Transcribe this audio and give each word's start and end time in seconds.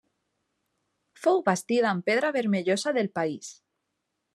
Fou 1.25 1.43
bastida 1.51 1.91
amb 1.93 2.09
pedra 2.11 2.35
vermellosa 2.41 2.99
del 3.01 3.15
país. 3.21 3.57